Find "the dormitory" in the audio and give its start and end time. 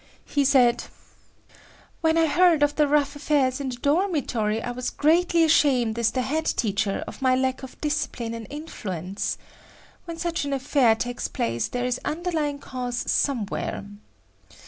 3.69-4.59